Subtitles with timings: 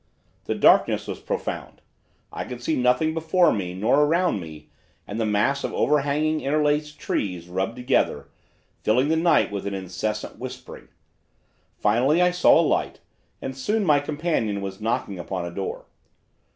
[0.45, 1.79] "The darkness was profound.
[2.33, 4.71] I could see nothing before me nor around me
[5.05, 8.27] and the mass of overhanging interlacing trees rubbed together,
[8.81, 10.87] filling the night with an incessant whispering.
[11.77, 12.99] Finally I saw a light
[13.43, 15.85] and soon my companion was knocking upon a door.